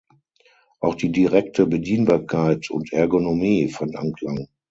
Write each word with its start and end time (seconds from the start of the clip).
Auch 0.79 0.95
die 0.95 1.11
direkte 1.11 1.67
Bedienbarkeit 1.67 2.71
und 2.71 2.91
Ergonomie 2.91 3.69
fand 3.69 3.95
Anklang. 3.95 4.47